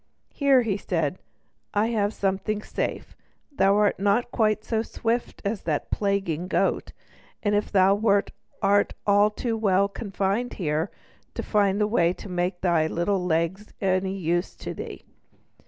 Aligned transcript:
"Here," 0.33 0.63
said 0.79 1.13
he, 1.13 1.19
"I 1.75 1.87
have 1.89 2.11
something 2.11 2.63
safe; 2.63 3.15
thou 3.51 3.75
art 3.75 3.99
not 3.99 4.31
quite 4.31 4.63
so 4.63 4.81
swift 4.81 5.43
as 5.45 5.61
that 5.61 5.91
plaguing 5.91 6.47
goat; 6.47 6.91
and 7.43 7.53
if 7.53 7.71
thou 7.71 7.93
wert, 7.93 8.31
art 8.63 8.95
too 9.37 9.55
well 9.55 9.87
confined 9.87 10.53
here 10.53 10.89
to 11.35 11.43
find 11.43 11.79
the 11.79 11.85
way 11.85 12.13
to 12.13 12.27
make 12.29 12.61
thy 12.61 12.87
little 12.87 13.23
legs 13.23 13.73
any 13.79 14.17
use 14.17 14.55
to 14.55 14.73
thee." 14.73 15.05